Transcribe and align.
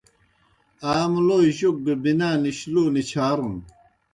آ 0.91 0.93
مُلوئے 1.11 1.51
جوک 1.57 1.77
گہ 1.85 1.93
بِنا 2.03 2.29
نِش، 2.41 2.59
لو 2.73 2.83
نِچھارُن۔ 2.93 3.55